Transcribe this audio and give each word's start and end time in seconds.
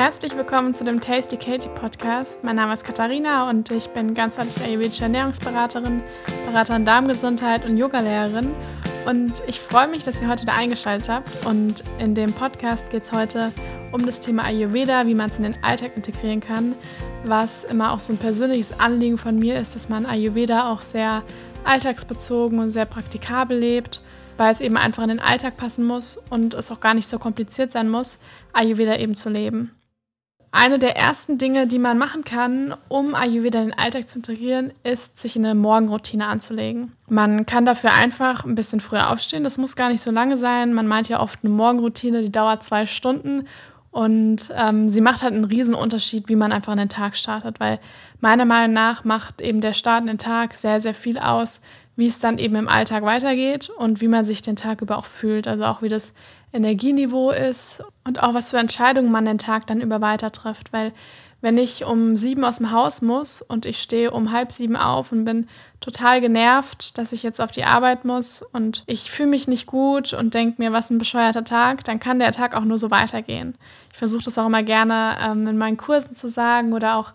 Herzlich 0.00 0.34
willkommen 0.34 0.72
zu 0.72 0.82
dem 0.82 0.98
Tasty 0.98 1.36
Katie 1.36 1.68
Podcast. 1.68 2.42
Mein 2.42 2.56
Name 2.56 2.72
ist 2.72 2.84
Katharina 2.84 3.50
und 3.50 3.70
ich 3.70 3.90
bin 3.90 4.14
ganzheitliche 4.14 4.64
ayurvedische 4.64 5.02
Ernährungsberaterin, 5.02 6.00
Beraterin 6.46 6.86
Darmgesundheit 6.86 7.66
und 7.66 7.76
Yogalehrerin. 7.76 8.54
Und 9.04 9.42
ich 9.46 9.60
freue 9.60 9.88
mich, 9.88 10.02
dass 10.02 10.22
ihr 10.22 10.28
heute 10.28 10.46
da 10.46 10.54
eingeschaltet 10.54 11.10
habt. 11.10 11.44
Und 11.44 11.84
in 11.98 12.14
dem 12.14 12.32
Podcast 12.32 12.88
geht 12.88 13.02
es 13.02 13.12
heute 13.12 13.52
um 13.92 14.06
das 14.06 14.20
Thema 14.20 14.44
Ayurveda, 14.44 15.06
wie 15.06 15.14
man 15.14 15.28
es 15.28 15.36
in 15.36 15.42
den 15.42 15.62
Alltag 15.62 15.94
integrieren 15.94 16.40
kann, 16.40 16.74
was 17.24 17.64
immer 17.64 17.92
auch 17.92 18.00
so 18.00 18.14
ein 18.14 18.18
persönliches 18.18 18.80
Anliegen 18.80 19.18
von 19.18 19.38
mir 19.38 19.56
ist, 19.56 19.74
dass 19.74 19.90
man 19.90 20.06
Ayurveda 20.06 20.72
auch 20.72 20.80
sehr 20.80 21.22
alltagsbezogen 21.64 22.58
und 22.58 22.70
sehr 22.70 22.86
praktikabel 22.86 23.58
lebt, 23.58 24.00
weil 24.38 24.50
es 24.50 24.62
eben 24.62 24.78
einfach 24.78 25.02
in 25.02 25.10
den 25.10 25.20
Alltag 25.20 25.58
passen 25.58 25.84
muss 25.84 26.18
und 26.30 26.54
es 26.54 26.72
auch 26.72 26.80
gar 26.80 26.94
nicht 26.94 27.06
so 27.06 27.18
kompliziert 27.18 27.70
sein 27.70 27.90
muss, 27.90 28.18
Ayurveda 28.54 28.96
eben 28.96 29.14
zu 29.14 29.28
leben. 29.28 29.76
Eine 30.52 30.80
der 30.80 30.96
ersten 30.96 31.38
Dinge, 31.38 31.68
die 31.68 31.78
man 31.78 31.96
machen 31.96 32.24
kann, 32.24 32.74
um 32.88 33.14
Ayurveda 33.14 33.60
in 33.60 33.68
den 33.68 33.78
Alltag 33.78 34.08
zu 34.08 34.18
integrieren, 34.18 34.72
ist, 34.82 35.18
sich 35.18 35.36
eine 35.36 35.54
Morgenroutine 35.54 36.26
anzulegen. 36.26 36.92
Man 37.08 37.46
kann 37.46 37.64
dafür 37.64 37.92
einfach 37.92 38.44
ein 38.44 38.56
bisschen 38.56 38.80
früher 38.80 39.12
aufstehen. 39.12 39.44
Das 39.44 39.58
muss 39.58 39.76
gar 39.76 39.90
nicht 39.90 40.00
so 40.00 40.10
lange 40.10 40.36
sein. 40.36 40.74
Man 40.74 40.88
meint 40.88 41.08
ja 41.08 41.20
oft 41.20 41.38
eine 41.42 41.54
Morgenroutine, 41.54 42.22
die 42.22 42.32
dauert 42.32 42.64
zwei 42.64 42.84
Stunden. 42.86 43.46
Und 43.92 44.52
ähm, 44.56 44.88
sie 44.88 45.00
macht 45.00 45.22
halt 45.22 45.34
einen 45.34 45.44
riesen 45.44 45.74
Unterschied, 45.74 46.28
wie 46.28 46.36
man 46.36 46.52
einfach 46.52 46.72
in 46.72 46.78
den 46.78 46.88
Tag 46.88 47.16
startet, 47.16 47.58
weil 47.58 47.80
meiner 48.20 48.44
Meinung 48.44 48.72
nach 48.72 49.04
macht 49.04 49.40
eben 49.40 49.60
der 49.60 49.72
Start 49.72 50.02
in 50.02 50.06
den 50.06 50.18
Tag 50.18 50.54
sehr, 50.54 50.80
sehr 50.80 50.94
viel 50.94 51.18
aus, 51.18 51.60
wie 52.00 52.06
es 52.06 52.18
dann 52.18 52.38
eben 52.38 52.56
im 52.56 52.66
Alltag 52.66 53.02
weitergeht 53.04 53.68
und 53.68 54.00
wie 54.00 54.08
man 54.08 54.24
sich 54.24 54.40
den 54.40 54.56
Tag 54.56 54.80
über 54.80 54.96
auch 54.96 55.04
fühlt. 55.04 55.46
Also 55.46 55.66
auch 55.66 55.82
wie 55.82 55.90
das 55.90 56.14
Energieniveau 56.50 57.30
ist 57.30 57.84
und 58.04 58.22
auch 58.22 58.32
was 58.32 58.50
für 58.50 58.56
Entscheidungen 58.56 59.12
man 59.12 59.26
den 59.26 59.36
Tag 59.36 59.66
dann 59.66 59.82
über 59.82 60.00
weiter 60.00 60.32
trifft. 60.32 60.72
Weil 60.72 60.92
wenn 61.42 61.58
ich 61.58 61.84
um 61.84 62.16
sieben 62.16 62.42
aus 62.42 62.56
dem 62.56 62.70
Haus 62.70 63.02
muss 63.02 63.42
und 63.42 63.66
ich 63.66 63.82
stehe 63.82 64.12
um 64.12 64.32
halb 64.32 64.50
sieben 64.50 64.76
auf 64.76 65.12
und 65.12 65.26
bin 65.26 65.46
total 65.80 66.22
genervt, 66.22 66.96
dass 66.96 67.12
ich 67.12 67.22
jetzt 67.22 67.38
auf 67.38 67.50
die 67.50 67.64
Arbeit 67.64 68.06
muss 68.06 68.40
und 68.40 68.82
ich 68.86 69.10
fühle 69.10 69.28
mich 69.28 69.46
nicht 69.46 69.66
gut 69.66 70.14
und 70.14 70.32
denke 70.32 70.62
mir, 70.62 70.72
was 70.72 70.88
ein 70.88 70.98
bescheuerter 70.98 71.44
Tag, 71.44 71.84
dann 71.84 72.00
kann 72.00 72.18
der 72.18 72.32
Tag 72.32 72.56
auch 72.56 72.64
nur 72.64 72.78
so 72.78 72.90
weitergehen. 72.90 73.58
Ich 73.92 73.98
versuche 73.98 74.24
das 74.24 74.38
auch 74.38 74.46
immer 74.46 74.62
gerne 74.62 75.18
ähm, 75.22 75.46
in 75.46 75.58
meinen 75.58 75.76
Kursen 75.76 76.16
zu 76.16 76.30
sagen 76.30 76.72
oder 76.72 76.96
auch, 76.96 77.12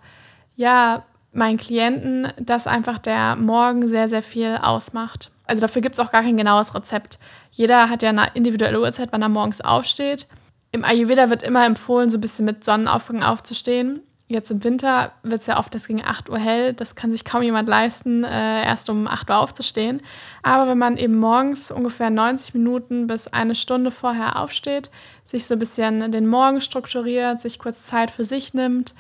ja, 0.56 1.04
meinen 1.36 1.58
Klienten, 1.58 2.28
dass 2.40 2.68
einfach 2.68 2.98
der 2.98 3.36
Morgen 3.36 3.88
sehr, 3.88 4.08
sehr 4.08 4.24
viel 4.24 4.58
ausmacht. 4.62 5.32
Also 5.46 5.62
dafür 5.62 5.82
gibt 5.82 5.96
es 5.96 6.00
auch 6.00 6.12
gar 6.12 6.24
kein 6.24 6.38
genaues 6.38 6.74
Rezept. 6.74 7.20
Jeder 7.52 7.90
hat 7.90 8.04
ja 8.04 8.10
eine 8.10 8.32
individuelle 8.34 8.80
Uhrzeit, 8.80 9.10
wann 9.12 9.22
er 9.22 9.30
morgens 9.30 9.62
aufsteht. 9.62 10.28
Im 10.72 10.84
Ayurveda 10.84 11.30
wird 11.30 11.44
immer 11.44 11.66
empfohlen, 11.66 12.10
so 12.10 12.18
ein 12.18 12.22
bisschen 12.22 12.46
mit 12.46 12.66
Sonnenaufgang 12.66 13.24
aufzustehen. 13.24 14.02
Jetzt 14.28 14.50
im 14.50 14.64
Winter 14.64 15.12
wird 15.22 15.42
es 15.42 15.48
ja 15.48 15.60
oft 15.60 15.76
das 15.76 15.88
gegen 15.88 16.04
8 16.04 16.30
Uhr 16.30 16.40
hell. 16.40 16.74
Das 16.74 16.96
kann 16.96 17.12
sich 17.12 17.26
kaum 17.26 17.44
jemand 17.44 17.70
leisten, 17.70 18.24
äh, 18.24 18.66
erst 18.66 18.90
um 18.90 19.08
8 19.08 19.30
Uhr 19.30 19.38
aufzustehen. 19.38 20.02
Aber 20.42 20.68
wenn 20.68 20.80
man 20.80 20.98
eben 20.98 21.18
morgens 21.18 21.70
ungefähr 21.70 22.10
90 22.10 22.56
Minuten 22.56 23.06
bis 23.06 23.28
eine 23.28 23.54
Stunde 23.54 23.92
vorher 23.92 24.40
aufsteht, 24.40 24.90
sich 25.26 25.46
so 25.46 25.54
ein 25.54 25.60
bisschen 25.60 26.12
den 26.12 26.26
Morgen 26.26 26.60
strukturiert, 26.60 27.40
sich 27.40 27.60
kurz 27.60 27.86
Zeit 27.86 28.10
für 28.10 28.24
sich 28.24 28.56
nimmt, 28.56 28.96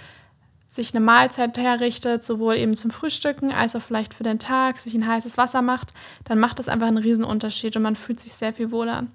sich 0.75 0.93
eine 0.93 1.03
Mahlzeit 1.03 1.57
herrichtet, 1.57 2.23
sowohl 2.23 2.55
eben 2.55 2.75
zum 2.75 2.91
Frühstücken 2.91 3.51
als 3.51 3.75
auch 3.75 3.81
vielleicht 3.81 4.13
für 4.13 4.23
den 4.23 4.39
Tag, 4.39 4.77
sich 4.77 4.93
ein 4.93 5.07
heißes 5.07 5.37
Wasser 5.37 5.61
macht, 5.61 5.93
dann 6.25 6.39
macht 6.39 6.59
das 6.59 6.67
einfach 6.67 6.87
einen 6.87 6.97
riesen 6.97 7.23
Unterschied 7.23 7.75
und 7.75 7.83
man 7.83 7.95
fühlt 7.95 8.19
sich 8.19 8.33
sehr 8.33 8.53
viel 8.53 8.71
wohler. 8.71 9.07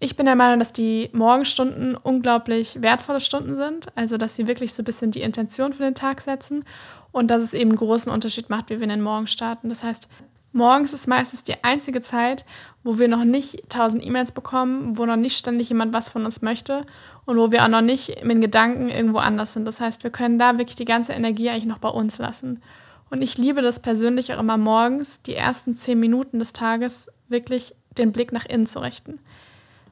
Ich 0.00 0.16
bin 0.16 0.26
der 0.26 0.36
Meinung, 0.36 0.60
dass 0.60 0.72
die 0.72 1.10
Morgenstunden 1.12 1.96
unglaublich 1.96 2.80
wertvolle 2.80 3.20
Stunden 3.20 3.56
sind, 3.56 3.88
also 3.96 4.16
dass 4.16 4.36
sie 4.36 4.46
wirklich 4.46 4.72
so 4.72 4.82
ein 4.82 4.84
bisschen 4.84 5.10
die 5.10 5.22
Intention 5.22 5.72
für 5.72 5.82
den 5.82 5.96
Tag 5.96 6.20
setzen 6.20 6.64
und 7.10 7.28
dass 7.28 7.42
es 7.42 7.52
eben 7.52 7.70
einen 7.70 7.78
großen 7.78 8.12
Unterschied 8.12 8.48
macht, 8.48 8.70
wie 8.70 8.76
wir 8.76 8.84
in 8.84 8.90
den 8.90 9.02
Morgen 9.02 9.26
starten. 9.26 9.68
Das 9.68 9.82
heißt, 9.82 10.08
morgens 10.52 10.92
ist 10.92 11.06
meistens 11.06 11.44
die 11.44 11.62
einzige 11.62 12.00
Zeit, 12.00 12.44
wo 12.82 12.98
wir 12.98 13.08
noch 13.08 13.24
nicht 13.24 13.68
tausend 13.68 14.04
E-Mails 14.04 14.32
bekommen, 14.32 14.96
wo 14.96 15.06
noch 15.06 15.16
nicht 15.16 15.36
ständig 15.36 15.68
jemand 15.68 15.92
was 15.92 16.08
von 16.08 16.24
uns 16.24 16.42
möchte 16.42 16.84
und 17.26 17.36
wo 17.36 17.52
wir 17.52 17.64
auch 17.64 17.68
noch 17.68 17.82
nicht 17.82 18.24
mit 18.24 18.40
Gedanken 18.40 18.88
irgendwo 18.88 19.18
anders 19.18 19.52
sind. 19.52 19.64
Das 19.64 19.80
heißt, 19.80 20.04
wir 20.04 20.10
können 20.10 20.38
da 20.38 20.58
wirklich 20.58 20.76
die 20.76 20.84
ganze 20.84 21.12
Energie 21.12 21.50
eigentlich 21.50 21.66
noch 21.66 21.78
bei 21.78 21.90
uns 21.90 22.18
lassen. 22.18 22.62
Und 23.10 23.22
ich 23.22 23.38
liebe 23.38 23.62
das 23.62 23.80
persönlich 23.80 24.34
auch 24.34 24.40
immer 24.40 24.58
morgens, 24.58 25.22
die 25.22 25.34
ersten 25.34 25.74
zehn 25.74 25.98
Minuten 25.98 26.38
des 26.38 26.52
Tages 26.52 27.10
wirklich 27.28 27.74
den 27.96 28.12
Blick 28.12 28.32
nach 28.32 28.46
innen 28.46 28.66
zu 28.66 28.80
richten. 28.80 29.18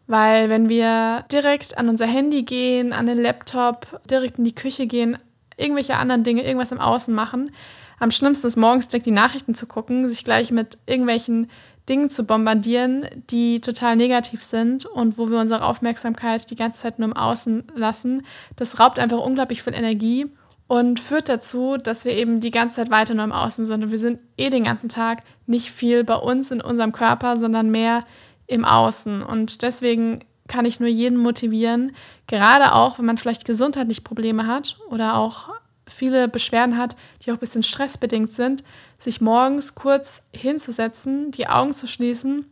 Weil 0.06 0.48
wenn 0.48 0.68
wir 0.68 1.24
direkt 1.32 1.78
an 1.78 1.88
unser 1.88 2.06
Handy 2.06 2.44
gehen, 2.44 2.92
an 2.92 3.06
den 3.06 3.20
Laptop, 3.20 4.00
direkt 4.08 4.38
in 4.38 4.44
die 4.44 4.54
Küche 4.54 4.86
gehen, 4.86 5.18
irgendwelche 5.56 5.96
anderen 5.96 6.24
Dinge, 6.24 6.44
irgendwas 6.44 6.72
im 6.72 6.80
Außen 6.80 7.14
machen, 7.14 7.50
am 7.98 8.10
schlimmsten 8.10 8.46
ist 8.46 8.56
morgens 8.56 8.88
direkt 8.88 9.06
die 9.06 9.10
Nachrichten 9.10 9.54
zu 9.54 9.66
gucken, 9.66 10.08
sich 10.08 10.24
gleich 10.24 10.50
mit 10.50 10.78
irgendwelchen 10.86 11.50
Dingen 11.88 12.10
zu 12.10 12.24
bombardieren, 12.24 13.06
die 13.30 13.60
total 13.60 13.96
negativ 13.96 14.42
sind 14.42 14.86
und 14.86 15.18
wo 15.18 15.30
wir 15.30 15.38
unsere 15.38 15.64
Aufmerksamkeit 15.64 16.50
die 16.50 16.56
ganze 16.56 16.80
Zeit 16.80 16.98
nur 16.98 17.08
im 17.08 17.16
Außen 17.16 17.64
lassen. 17.74 18.26
Das 18.56 18.80
raubt 18.80 18.98
einfach 18.98 19.18
unglaublich 19.18 19.62
viel 19.62 19.74
Energie 19.74 20.26
und 20.66 20.98
führt 20.98 21.28
dazu, 21.28 21.76
dass 21.76 22.04
wir 22.04 22.12
eben 22.12 22.40
die 22.40 22.50
ganze 22.50 22.76
Zeit 22.76 22.90
weiter 22.90 23.14
nur 23.14 23.24
im 23.24 23.32
Außen 23.32 23.64
sind. 23.64 23.84
Und 23.84 23.92
wir 23.92 23.98
sind 23.98 24.18
eh 24.36 24.50
den 24.50 24.64
ganzen 24.64 24.88
Tag 24.88 25.22
nicht 25.46 25.70
viel 25.70 26.02
bei 26.02 26.16
uns 26.16 26.50
in 26.50 26.60
unserem 26.60 26.92
Körper, 26.92 27.36
sondern 27.36 27.70
mehr 27.70 28.04
im 28.48 28.64
Außen. 28.64 29.22
Und 29.22 29.62
deswegen 29.62 30.24
kann 30.48 30.64
ich 30.64 30.80
nur 30.80 30.88
jeden 30.88 31.18
motivieren, 31.18 31.92
gerade 32.26 32.72
auch, 32.72 32.98
wenn 32.98 33.06
man 33.06 33.18
vielleicht 33.18 33.44
gesundheitlich 33.44 34.04
Probleme 34.04 34.46
hat 34.46 34.78
oder 34.90 35.16
auch 35.16 35.50
viele 35.86 36.28
Beschwerden 36.28 36.76
hat, 36.76 36.96
die 37.22 37.30
auch 37.30 37.36
ein 37.36 37.40
bisschen 37.40 37.62
stressbedingt 37.62 38.30
sind, 38.30 38.64
sich 38.98 39.20
morgens 39.20 39.74
kurz 39.74 40.22
hinzusetzen, 40.32 41.30
die 41.30 41.46
Augen 41.48 41.72
zu 41.72 41.86
schließen 41.86 42.46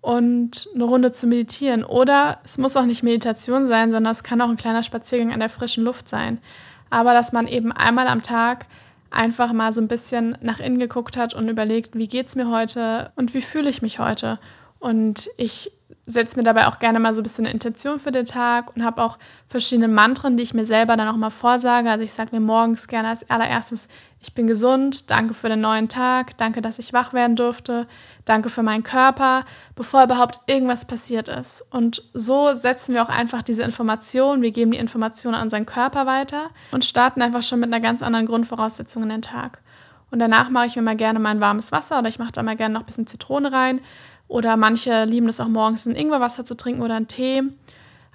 und 0.00 0.68
eine 0.74 0.84
Runde 0.84 1.12
zu 1.12 1.26
meditieren. 1.26 1.82
Oder 1.82 2.38
es 2.44 2.58
muss 2.58 2.76
auch 2.76 2.84
nicht 2.84 3.02
Meditation 3.02 3.66
sein, 3.66 3.90
sondern 3.90 4.12
es 4.12 4.22
kann 4.22 4.40
auch 4.40 4.50
ein 4.50 4.58
kleiner 4.58 4.82
Spaziergang 4.82 5.32
an 5.32 5.40
der 5.40 5.48
frischen 5.48 5.84
Luft 5.84 6.08
sein. 6.08 6.38
Aber 6.90 7.14
dass 7.14 7.32
man 7.32 7.48
eben 7.48 7.72
einmal 7.72 8.06
am 8.06 8.22
Tag 8.22 8.66
einfach 9.10 9.52
mal 9.52 9.72
so 9.72 9.80
ein 9.80 9.88
bisschen 9.88 10.36
nach 10.42 10.60
innen 10.60 10.78
geguckt 10.78 11.16
hat 11.16 11.34
und 11.34 11.48
überlegt, 11.48 11.96
wie 11.96 12.08
geht 12.08 12.26
es 12.28 12.36
mir 12.36 12.50
heute 12.50 13.12
und 13.16 13.32
wie 13.32 13.40
fühle 13.40 13.70
ich 13.70 13.80
mich 13.80 13.98
heute. 13.98 14.38
Und 14.78 15.30
ich 15.38 15.72
setze 16.06 16.36
mir 16.36 16.44
dabei 16.44 16.66
auch 16.66 16.78
gerne 16.78 17.00
mal 17.00 17.14
so 17.14 17.20
ein 17.20 17.22
bisschen 17.22 17.46
eine 17.46 17.54
Intention 17.54 17.98
für 17.98 18.12
den 18.12 18.26
Tag 18.26 18.74
und 18.74 18.84
habe 18.84 19.02
auch 19.02 19.18
verschiedene 19.48 19.88
Mantren, 19.88 20.36
die 20.36 20.42
ich 20.42 20.54
mir 20.54 20.66
selber 20.66 20.96
dann 20.96 21.08
auch 21.08 21.16
mal 21.16 21.30
vorsage. 21.30 21.90
Also 21.90 22.04
ich 22.04 22.12
sage 22.12 22.30
mir 22.32 22.40
morgens 22.40 22.88
gerne 22.88 23.08
als 23.08 23.28
allererstes, 23.30 23.88
ich 24.20 24.34
bin 24.34 24.46
gesund, 24.46 25.10
danke 25.10 25.34
für 25.34 25.48
den 25.48 25.60
neuen 25.60 25.88
Tag, 25.88 26.36
danke, 26.38 26.62
dass 26.62 26.78
ich 26.78 26.92
wach 26.92 27.12
werden 27.12 27.36
durfte, 27.36 27.86
danke 28.24 28.48
für 28.48 28.62
meinen 28.62 28.82
Körper, 28.82 29.44
bevor 29.76 30.04
überhaupt 30.04 30.40
irgendwas 30.46 30.86
passiert 30.86 31.28
ist. 31.28 31.62
Und 31.70 32.02
so 32.14 32.54
setzen 32.54 32.94
wir 32.94 33.02
auch 33.02 33.10
einfach 33.10 33.42
diese 33.42 33.62
Information, 33.62 34.40
wir 34.40 34.50
geben 34.50 34.70
die 34.70 34.78
Information 34.78 35.34
an 35.34 35.42
unseren 35.42 35.66
Körper 35.66 36.06
weiter 36.06 36.50
und 36.70 36.84
starten 36.84 37.20
einfach 37.20 37.42
schon 37.42 37.60
mit 37.60 37.72
einer 37.72 37.80
ganz 37.80 38.02
anderen 38.02 38.26
Grundvoraussetzung 38.26 39.02
in 39.02 39.10
den 39.10 39.22
Tag. 39.22 39.62
Und 40.10 40.20
danach 40.20 40.48
mache 40.48 40.66
ich 40.66 40.76
mir 40.76 40.82
mal 40.82 40.96
gerne 40.96 41.18
mein 41.18 41.40
warmes 41.40 41.72
Wasser 41.72 41.98
oder 41.98 42.08
ich 42.08 42.18
mache 42.18 42.32
da 42.32 42.42
mal 42.42 42.56
gerne 42.56 42.74
noch 42.74 42.82
ein 42.82 42.86
bisschen 42.86 43.06
Zitrone 43.06 43.52
rein 43.52 43.80
oder 44.28 44.56
manche 44.56 45.04
lieben 45.04 45.28
es 45.28 45.40
auch 45.40 45.48
morgens 45.48 45.86
ein 45.86 45.96
Ingwerwasser 45.96 46.44
zu 46.44 46.56
trinken 46.56 46.82
oder 46.82 46.94
einen 46.94 47.08
Tee. 47.08 47.42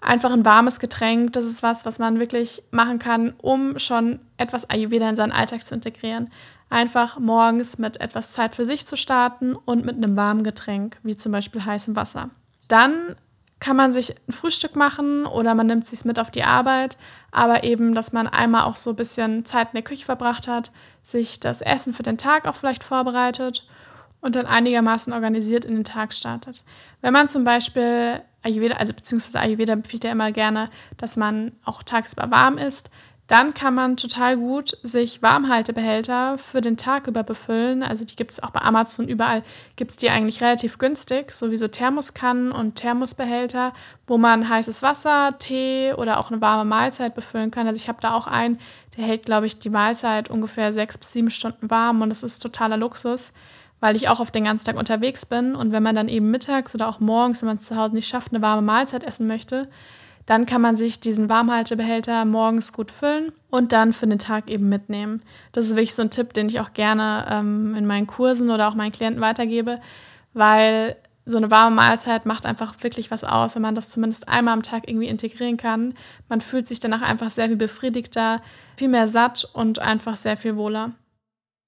Einfach 0.02 0.32
ein 0.32 0.46
warmes 0.46 0.80
Getränk, 0.80 1.34
das 1.34 1.46
ist 1.46 1.62
was, 1.62 1.86
was 1.86 2.00
man 2.00 2.20
wirklich 2.20 2.64
machen 2.72 3.00
kann, 3.00 3.34
um 3.38 3.78
schon 3.80 4.20
etwas 4.38 4.70
Ayurveda 4.70 5.10
in 5.10 5.16
seinen 5.16 5.34
Alltag 5.34 5.66
zu 5.66 5.76
integrieren. 5.76 6.32
Einfach 6.70 7.20
morgens 7.20 7.80
mit 7.80 8.00
etwas 8.00 8.32
Zeit 8.32 8.56
für 8.56 8.66
sich 8.66 8.86
zu 8.86 8.96
starten 8.96 9.56
und 9.56 9.86
mit 9.86 9.98
einem 9.98 10.16
warmen 10.16 10.44
Getränk, 10.44 10.98
wie 11.04 11.18
zum 11.18 11.32
Beispiel 11.32 11.66
heißem 11.66 11.96
Wasser. 11.96 12.30
Dann 12.68 13.16
kann 13.60 13.76
man 13.76 13.92
sich 13.92 14.16
ein 14.28 14.32
Frühstück 14.32 14.76
machen 14.76 15.26
oder 15.26 15.54
man 15.54 15.68
nimmt 15.68 15.86
sich 15.86 16.06
mit 16.06 16.20
auf 16.20 16.32
die 16.32 16.44
Arbeit, 16.44 16.98
aber 17.32 17.66
eben, 17.66 17.94
dass 17.94 18.14
man 18.14 18.28
einmal 18.28 18.64
auch 18.64 18.78
so 18.78 18.92
ein 18.92 18.96
bisschen 18.96 19.44
Zeit 19.44 19.70
in 19.70 19.74
der 19.74 19.84
Küche 19.84 20.06
verbracht 20.06 20.48
hat, 20.48 20.72
sich 21.04 21.42
das 21.42 21.62
Essen 21.62 21.94
für 21.94 22.04
den 22.04 22.18
Tag 22.18 22.48
auch 22.48 22.56
vielleicht 22.56 22.84
vorbereitet 22.84 23.68
und 24.22 24.36
dann 24.36 24.46
einigermaßen 24.46 25.14
organisiert 25.14 25.66
in 25.66 25.76
den 25.76 25.84
Tag 25.84 26.14
startet. 26.14 26.64
Wenn 27.02 27.14
man 27.14 27.30
zum 27.30 27.44
Beispiel 27.44 28.22
Ayurveda, 28.42 28.76
also 28.76 28.94
beziehungsweise 28.94 29.40
Ayurveda 29.40 29.74
empfiehlt 29.74 30.04
ja 30.04 30.12
immer 30.12 30.32
gerne, 30.32 30.70
dass 30.98 31.18
man 31.18 31.52
auch 31.66 31.84
tagsüber 31.84 32.32
warm 32.32 32.58
ist, 32.58 32.90
dann 33.30 33.54
kann 33.54 33.76
man 33.76 33.96
total 33.96 34.38
gut 34.38 34.76
sich 34.82 35.22
Warmhaltebehälter 35.22 36.40
für 36.40 36.62
den 36.62 36.78
Tag 36.78 37.06
über 37.06 37.22
befüllen. 37.22 37.84
Also 37.84 38.04
die 38.04 38.16
gibt 38.16 38.32
es 38.32 38.42
auch 38.42 38.50
bei 38.50 38.62
Amazon 38.62 39.08
überall, 39.08 39.44
gibt 39.76 39.92
es 39.92 39.98
die 39.98 40.10
eigentlich 40.10 40.42
relativ 40.42 40.80
günstig, 40.80 41.32
sowieso 41.32 41.68
Thermoskannen 41.68 42.52
und 42.52 42.78
Thermosbehälter, 42.78 43.74
wo 44.08 44.18
man 44.18 44.50
heißes 44.50 44.82
Wasser, 44.82 45.38
Tee 45.38 45.94
oder 45.94 46.20
auch 46.20 46.32
eine 46.32 46.42
warme 46.42 46.66
Mahlzeit 46.66 47.14
befüllen 47.14 47.52
kann. 47.52 47.68
Also 47.68 47.80
ich 47.80 47.88
habe 47.88 48.02
da 48.02 48.16
auch 48.16 48.26
einen, 48.26 48.58
der 48.98 49.04
hält, 49.04 49.26
glaube 49.26 49.46
ich, 49.46 49.60
die 49.60 49.70
Mahlzeit 49.70 50.32
ungefähr 50.32 50.74
sechs 50.74 50.98
bis 50.98 51.14
sieben 51.14 51.30
Stunden 51.30 51.70
warm 51.70 52.02
und 52.02 52.10
das 52.10 52.24
ist 52.24 52.40
totaler 52.40 52.78
Luxus 52.78 53.32
weil 53.80 53.96
ich 53.96 54.10
auch 54.10 54.20
auf 54.20 54.32
den 54.32 54.44
ganzen 54.44 54.66
Tag 54.66 54.78
unterwegs 54.78 55.26
bin. 55.26 55.56
Und 55.56 55.72
wenn 55.72 55.84
man 55.84 55.96
dann 55.96 56.10
eben 56.10 56.32
mittags 56.32 56.76
oder 56.76 56.88
auch 56.88 57.00
morgens, 57.00 57.42
wenn 57.42 57.48
man 57.48 57.58
es 57.58 57.66
zu 57.66 57.76
Hause 57.76 57.96
nicht 57.96 58.08
schafft, 58.08 58.34
eine 58.34 58.42
warme 58.42 58.62
Mahlzeit 58.62 59.04
essen 59.04 59.28
möchte, 59.28 59.68
dann 60.26 60.46
kann 60.46 60.62
man 60.62 60.76
sich 60.76 61.00
diesen 61.00 61.28
Warmhaltebehälter 61.28 62.24
morgens 62.24 62.72
gut 62.72 62.92
füllen 62.92 63.32
und 63.50 63.74
dann 63.74 63.94
für 63.94 64.06
den 64.06 64.20
Tag 64.20 64.48
eben 64.48 64.70
mitnehmen. 64.70 65.24
Das 65.54 65.66
ist 65.66 65.72
wirklich 65.72 65.96
so 65.96 66.04
ein 66.04 66.12
Tipp, 66.12 66.34
den 66.34 66.50
ich 66.50 66.60
auch 66.60 66.74
gerne 66.74 67.26
ähm, 67.32 67.74
in 67.76 67.88
meinen 67.88 68.06
Kursen 68.06 68.52
oder 68.52 68.68
auch 68.68 68.76
meinen 68.76 68.92
Klienten 68.92 69.22
weitergebe, 69.22 69.80
weil 70.34 70.96
so 71.26 71.38
eine 71.38 71.50
warme 71.50 71.76
Mahlzeit 71.76 72.28
macht 72.28 72.46
einfach 72.46 72.76
wirklich 72.82 73.10
was 73.10 73.24
aus, 73.24 73.56
wenn 73.56 73.62
man 73.62 73.76
das 73.76 73.90
zumindest 73.90 74.28
einmal 74.28 74.54
am 74.54 74.64
Tag 74.64 74.88
irgendwie 74.88 75.08
integrieren 75.08 75.58
kann. 75.58 75.96
Man 76.28 76.42
fühlt 76.42 76.68
sich 76.68 76.80
danach 76.80 77.02
einfach 77.02 77.32
sehr 77.32 77.48
viel 77.48 77.56
befriedigter, 77.56 78.42
viel 78.78 78.90
mehr 78.90 79.08
satt 79.08 79.50
und 79.54 79.80
einfach 79.80 80.16
sehr 80.16 80.38
viel 80.38 80.56
wohler. 80.56 80.92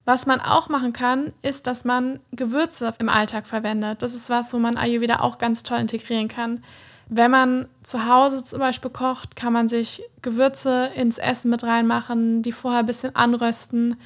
Was 0.04 0.26
man 0.26 0.40
auch 0.40 0.68
machen 0.68 0.92
kann, 0.92 1.32
ist, 1.42 1.66
dass 1.66 1.84
man 1.84 2.20
Gewürze 2.32 2.92
im 2.98 3.08
Alltag 3.08 3.46
verwendet. 3.46 4.02
Das 4.02 4.14
ist 4.14 4.30
was, 4.30 4.52
wo 4.52 4.58
man 4.58 4.76
Ayurveda 4.76 5.20
auch 5.20 5.38
ganz 5.38 5.62
toll 5.62 5.78
integrieren 5.78 6.28
kann. 6.28 6.64
Wenn 7.08 7.30
man 7.30 7.68
zu 7.82 8.08
Hause 8.08 8.44
zum 8.44 8.58
Beispiel 8.58 8.90
kocht, 8.90 9.36
kann 9.36 9.52
man 9.52 9.68
sich 9.68 10.02
Gewürze 10.22 10.90
ins 10.96 11.18
Essen 11.18 11.50
mit 11.50 11.62
reinmachen, 11.62 12.42
die 12.42 12.52
vorher 12.52 12.80
ein 12.80 12.86
bisschen 12.86 13.14
anrösten 13.14 13.96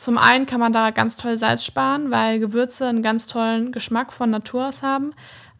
zum 0.00 0.16
einen 0.16 0.46
kann 0.46 0.60
man 0.60 0.72
da 0.72 0.92
ganz 0.92 1.18
toll 1.18 1.36
Salz 1.36 1.62
sparen, 1.62 2.10
weil 2.10 2.38
Gewürze 2.38 2.86
einen 2.86 3.02
ganz 3.02 3.26
tollen 3.26 3.70
Geschmack 3.70 4.14
von 4.14 4.30
Natur 4.30 4.68
aus 4.68 4.82
haben. 4.82 5.10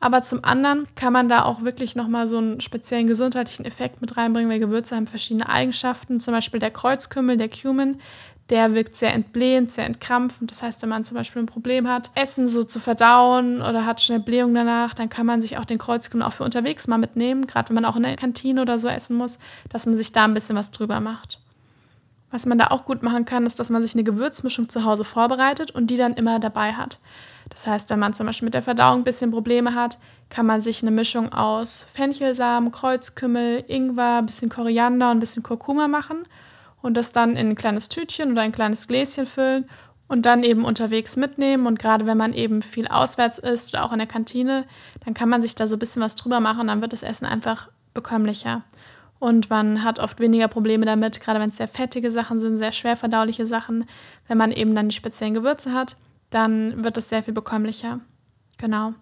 Aber 0.01 0.23
zum 0.23 0.43
anderen 0.47 0.87
kann 0.95 1.13
man 1.13 1.29
da 1.29 1.45
auch 1.45 1.61
wirklich 1.61 1.95
nochmal 1.95 2.27
so 2.27 2.39
einen 2.39 2.63
speziellen 2.63 3.07
gesundheitlichen 3.07 3.67
Effekt 3.67 4.01
mit 4.01 4.17
reinbringen, 4.17 4.51
weil 4.51 4.59
Gewürze 4.59 4.97
haben 4.97 5.07
verschiedene 5.07 5.47
Eigenschaften. 5.47 6.21
Zum 6.21 6.33
Beispiel 6.33 6.59
der 6.59 6.71
Kreuzkümmel, 6.71 7.37
der 7.37 7.51
Cumin, 7.51 8.01
der 8.51 8.75
wirkt 8.75 8.97
sehr 8.97 9.15
entblähend, 9.15 9.71
sehr 9.71 9.87
entkrampfend. 9.87 10.51
Das 10.51 10.63
heißt, 10.63 10.83
wenn 10.83 10.89
man 10.89 11.05
zum 11.05 11.17
Beispiel 11.17 11.41
ein 11.41 11.47
Problem 11.47 11.89
hat, 11.89 12.11
Essen 12.17 12.49
so 12.49 12.65
zu 12.65 12.81
verdauen 12.81 13.63
oder 13.63 13.87
hat 13.87 14.01
schnell 14.01 14.19
Blähung 14.19 14.53
danach, 14.53 14.93
dann 14.93 15.09
kann 15.09 15.25
man 15.25 15.41
sich 15.41 15.57
auch 15.57 15.65
den 15.65 15.79
Kreuzkümmel 15.79 16.27
auch 16.27 16.33
für 16.33 16.45
unterwegs 16.45 16.89
mal 16.89 16.99
mitnehmen, 16.99 17.47
gerade 17.47 17.69
wenn 17.69 17.77
man 17.77 17.85
auch 17.85 17.97
in 17.97 18.03
der 18.03 18.17
Kantine 18.17 18.63
oder 18.63 18.79
so 18.79 18.89
essen 18.89 19.17
muss, 19.17 19.39
dass 19.69 19.87
man 19.87 19.97
sich 19.97 20.13
da 20.13 20.25
ein 20.25 20.35
bisschen 20.35 20.57
was 20.57 20.73
drüber 20.73 21.01
macht. 21.01 21.39
Was 22.33 22.47
man 22.47 22.59
da 22.59 22.69
auch 22.69 22.85
gut 22.85 23.03
machen 23.03 23.25
kann, 23.25 23.47
ist, 23.47 23.59
dass 23.59 23.71
man 23.71 23.83
sich 23.83 23.95
eine 23.95 24.05
Gewürzmischung 24.05 24.69
zu 24.69 24.85
Hause 24.85 25.05
vorbereitet 25.05 25.71
und 25.71 25.89
die 25.89 25.97
dann 25.97 26.15
immer 26.15 26.39
dabei 26.39 26.73
hat. 26.73 26.99
Das 27.49 27.67
heißt, 27.67 27.91
wenn 27.91 27.99
man 27.99 28.15
zum 28.15 28.27
Beispiel 28.27 28.47
mit 28.47 28.55
der 28.55 28.63
Verdauung 28.63 29.01
ein 29.01 29.05
bisschen 29.05 29.33
Probleme 29.33 29.75
hat, 29.75 29.99
kann 30.29 30.47
man 30.47 30.61
sich 30.61 30.83
eine 30.83 30.93
Mischung 30.93 31.33
aus 31.33 31.89
Fenchelsamen, 31.93 32.71
Kreuzkümmel, 32.71 33.65
Ingwer, 33.67 34.19
ein 34.19 34.27
bisschen 34.27 34.49
Koriander 34.49 35.11
und 35.11 35.17
ein 35.17 35.21
bisschen 35.21 35.43
Kurkuma 35.43 35.89
machen 35.89 36.25
und 36.83 36.97
das 36.97 37.13
dann 37.13 37.37
in 37.37 37.51
ein 37.51 37.55
kleines 37.55 37.89
Tütchen 37.89 38.33
oder 38.33 38.43
ein 38.43 38.53
kleines 38.53 38.89
Gläschen 38.89 39.27
füllen 39.27 39.69
und 40.09 40.27
dann 40.27 40.43
eben 40.43 40.65
unterwegs 40.65 41.17
mitnehmen. 41.17 41.67
Und 41.67 41.79
gerade 41.79 42.07
wenn 42.07 42.19
man 42.19 42.33
eben 42.33 42.63
viel 42.63 42.89
auswärts 42.89 43.39
ist 43.39 43.75
oder 43.75 43.85
auch 43.85 43.93
in 43.93 43.99
der 43.99 44.09
Kantine, 44.09 44.65
dann 45.05 45.15
kann 45.15 45.29
man 45.29 45.43
sich 45.43 45.55
da 45.55 45.69
so 45.69 45.77
ein 45.77 45.79
bisschen 45.79 46.03
was 46.03 46.17
drüber 46.17 46.41
machen, 46.41 46.67
dann 46.67 46.81
wird 46.81 46.93
das 46.93 47.03
Essen 47.03 47.27
einfach 47.27 47.69
bekömmlicher. 47.95 48.63
Und 49.21 49.51
man 49.51 49.85
hat 49.85 49.99
oft 49.99 50.19
weniger 50.19 50.49
Probleme 50.49 50.87
damit, 50.87 51.21
gerade 51.21 51.41
wenn 51.41 51.51
es 51.51 51.59
sehr 51.59 51.69
fettige 51.69 52.11
Sachen 52.11 52.41
sind, 52.41 52.57
sehr 52.57 52.73
schwer 52.73 52.97
verdauliche 52.97 53.45
Sachen. 53.45 53.85
Wenn 54.27 54.39
man 54.39 54.51
eben 54.51 54.75
dann 54.75 54.89
die 54.89 54.97
speziellen 54.97 55.35
Gewürze 55.35 55.75
hat, 55.75 55.97
dann 56.31 56.83
wird 56.83 56.97
es 56.97 57.11
sehr 57.11 57.23
viel 57.23 57.35
bekömmlicher. 57.35 58.01
Genau. 58.57 58.95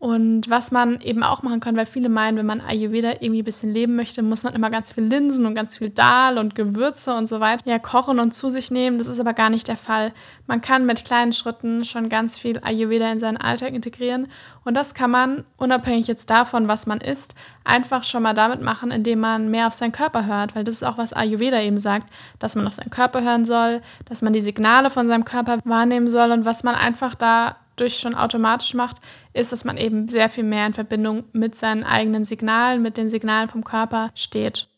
Und 0.00 0.48
was 0.48 0.70
man 0.70 1.02
eben 1.02 1.22
auch 1.22 1.42
machen 1.42 1.60
kann, 1.60 1.76
weil 1.76 1.84
viele 1.84 2.08
meinen, 2.08 2.38
wenn 2.38 2.46
man 2.46 2.62
Ayurveda 2.62 3.16
irgendwie 3.20 3.42
ein 3.42 3.44
bisschen 3.44 3.70
leben 3.70 3.96
möchte, 3.96 4.22
muss 4.22 4.44
man 4.44 4.54
immer 4.54 4.70
ganz 4.70 4.92
viel 4.92 5.04
Linsen 5.04 5.44
und 5.44 5.54
ganz 5.54 5.76
viel 5.76 5.90
Dahl 5.90 6.38
und 6.38 6.54
Gewürze 6.54 7.12
und 7.14 7.28
so 7.28 7.38
weiter 7.40 7.70
ja 7.70 7.78
kochen 7.78 8.18
und 8.18 8.32
zu 8.32 8.48
sich 8.48 8.70
nehmen. 8.70 8.96
Das 8.96 9.08
ist 9.08 9.20
aber 9.20 9.34
gar 9.34 9.50
nicht 9.50 9.68
der 9.68 9.76
Fall. 9.76 10.12
Man 10.46 10.62
kann 10.62 10.86
mit 10.86 11.04
kleinen 11.04 11.34
Schritten 11.34 11.84
schon 11.84 12.08
ganz 12.08 12.38
viel 12.38 12.60
Ayurveda 12.64 13.12
in 13.12 13.18
seinen 13.18 13.36
Alltag 13.36 13.74
integrieren. 13.74 14.28
Und 14.64 14.74
das 14.74 14.94
kann 14.94 15.10
man, 15.10 15.44
unabhängig 15.58 16.06
jetzt 16.06 16.30
davon, 16.30 16.66
was 16.66 16.86
man 16.86 17.02
isst, 17.02 17.34
einfach 17.64 18.02
schon 18.04 18.22
mal 18.22 18.32
damit 18.32 18.62
machen, 18.62 18.90
indem 18.90 19.20
man 19.20 19.50
mehr 19.50 19.66
auf 19.66 19.74
seinen 19.74 19.92
Körper 19.92 20.24
hört. 20.24 20.56
Weil 20.56 20.64
das 20.64 20.76
ist 20.76 20.82
auch, 20.82 20.96
was 20.96 21.12
Ayurveda 21.12 21.60
eben 21.60 21.78
sagt, 21.78 22.10
dass 22.38 22.56
man 22.56 22.66
auf 22.66 22.72
seinen 22.72 22.88
Körper 22.88 23.22
hören 23.22 23.44
soll, 23.44 23.82
dass 24.06 24.22
man 24.22 24.32
die 24.32 24.40
Signale 24.40 24.88
von 24.88 25.08
seinem 25.08 25.26
Körper 25.26 25.58
wahrnehmen 25.64 26.08
soll 26.08 26.30
und 26.32 26.46
was 26.46 26.62
man 26.62 26.74
einfach 26.74 27.14
da 27.14 27.56
durch 27.80 27.98
schon 27.98 28.14
automatisch 28.14 28.74
macht, 28.74 28.98
ist, 29.32 29.52
dass 29.52 29.64
man 29.64 29.76
eben 29.76 30.08
sehr 30.08 30.28
viel 30.28 30.44
mehr 30.44 30.66
in 30.66 30.74
Verbindung 30.74 31.24
mit 31.32 31.56
seinen 31.56 31.84
eigenen 31.84 32.24
Signalen, 32.24 32.82
mit 32.82 32.96
den 32.96 33.08
Signalen 33.08 33.48
vom 33.48 33.64
Körper 33.64 34.10
steht. 34.14 34.68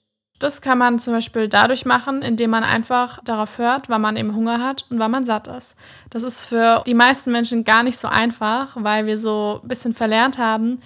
Das 0.43 0.60
kann 0.60 0.78
man 0.78 0.99
zum 0.99 1.14
Beispiel 1.14 1.49
dadurch 1.49 1.84
machen, 1.84 2.20
indem 2.20 2.50
man 2.50 2.64
einfach 2.64 3.20
darauf 3.22 3.58
hört, 3.58 3.88
wann 3.88 4.00
man 4.00 4.16
eben 4.16 4.34
Hunger 4.34 4.60
hat 4.60 4.87
und 4.90 4.99
wann 4.99 5.12
man 5.12 5.25
satt 5.25 5.46
ist. 5.46 5.76
Das 6.10 6.25
ist 6.25 6.44
für 6.44 6.82
die 6.84 6.94
meisten 6.94 7.31
Menschen 7.31 7.62
gar 7.62 7.84
nicht 7.84 7.96
so 7.96 8.08
einfach, 8.08 8.70
weil 8.75 9.06
wir 9.06 9.19
so 9.19 9.60
ein 9.62 9.69
bisschen 9.69 9.94
verlernt 9.94 10.38
haben, 10.38 10.81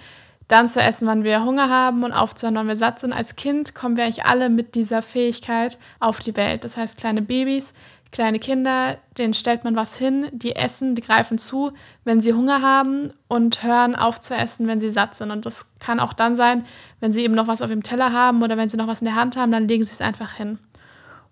dann 0.47 0.67
zu 0.67 0.79
essen, 0.79 1.07
wann 1.07 1.23
wir 1.23 1.43
Hunger 1.43 1.69
haben 1.69 2.03
und 2.03 2.13
aufzuhören, 2.13 2.55
wann 2.55 2.67
wir 2.67 2.75
satt 2.75 2.99
sind. 2.99 3.13
Als 3.13 3.35
Kind 3.35 3.73
kommen 3.73 3.97
wir 3.97 4.03
eigentlich 4.03 4.25
alle 4.25 4.49
mit 4.49 4.75
dieser 4.75 5.01
Fähigkeit 5.01 5.79
auf 5.99 6.19
die 6.19 6.37
Welt. 6.37 6.63
Das 6.63 6.77
heißt, 6.77 6.97
kleine 6.97 7.21
Babys 7.21 7.73
kleine 8.11 8.39
Kinder, 8.39 8.97
denen 9.17 9.33
stellt 9.33 9.63
man 9.63 9.75
was 9.75 9.97
hin, 9.97 10.27
die 10.31 10.55
essen, 10.55 10.95
die 10.95 11.01
greifen 11.01 11.37
zu, 11.37 11.71
wenn 12.03 12.21
sie 12.21 12.33
Hunger 12.33 12.61
haben 12.61 13.11
und 13.27 13.63
hören 13.63 13.95
auf 13.95 14.19
zu 14.19 14.35
essen, 14.35 14.67
wenn 14.67 14.79
sie 14.79 14.89
satt 14.89 15.15
sind. 15.15 15.31
Und 15.31 15.45
das 15.45 15.67
kann 15.79 15.99
auch 15.99 16.13
dann 16.13 16.35
sein, 16.35 16.65
wenn 16.99 17.13
sie 17.13 17.23
eben 17.23 17.35
noch 17.35 17.47
was 17.47 17.61
auf 17.61 17.69
dem 17.69 17.83
Teller 17.83 18.11
haben 18.11 18.43
oder 18.43 18.57
wenn 18.57 18.69
sie 18.69 18.77
noch 18.77 18.87
was 18.87 19.01
in 19.01 19.05
der 19.05 19.15
Hand 19.15 19.37
haben, 19.37 19.51
dann 19.51 19.67
legen 19.67 19.83
sie 19.83 19.91
es 19.91 20.01
einfach 20.01 20.33
hin. 20.33 20.59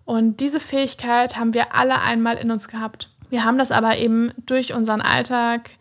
Und 0.06 0.39
diese 0.39 0.60
Fähigkeit 0.60 1.38
haben 1.38 1.54
wir 1.54 1.75
alle 1.75 2.01
einmal 2.01 2.38
in 2.38 2.51
uns 2.51 2.68
gehabt. 2.68 3.10
Wir 3.30 3.44
haben 3.44 3.57
das 3.57 3.72
aber 3.72 3.98
eben 3.98 4.31
durch 4.45 4.74
unseren 4.74 5.01
Alltag, 5.01 5.72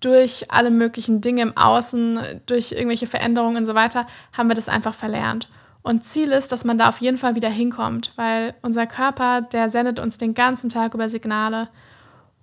durch 0.00 0.50
alle 0.50 0.70
möglichen 0.70 1.20
Dinge 1.20 1.42
im 1.42 1.56
Außen, 1.56 2.18
durch 2.46 2.72
irgendwelche 2.72 3.06
Veränderungen 3.06 3.58
und 3.58 3.66
so 3.66 3.74
weiter, 3.74 4.06
haben 4.36 4.48
wir 4.48 4.56
das 4.56 4.68
einfach 4.68 4.94
verlernt. 4.94 5.48
Und 5.82 6.04
Ziel 6.04 6.30
ist, 6.32 6.52
dass 6.52 6.64
man 6.64 6.78
da 6.78 6.88
auf 6.88 7.00
jeden 7.00 7.16
Fall 7.16 7.34
wieder 7.34 7.48
hinkommt, 7.48 8.12
weil 8.16 8.54
unser 8.62 8.86
Körper, 8.86 9.40
der 9.40 9.70
sendet 9.70 9.98
uns 9.98 10.18
den 10.18 10.34
ganzen 10.34 10.68
Tag 10.68 10.94
über 10.94 11.08
Signale. 11.08 11.68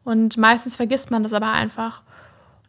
Und 0.03 0.37
meistens 0.37 0.75
vergisst 0.75 1.11
man 1.11 1.23
das 1.23 1.33
aber 1.33 1.51
einfach. 1.51 2.01